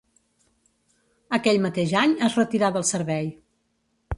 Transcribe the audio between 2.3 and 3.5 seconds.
retirà del servei.